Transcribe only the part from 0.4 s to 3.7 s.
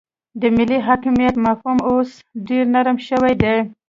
د ملي حاکمیت مفهوم اوس ډیر نرم شوی دی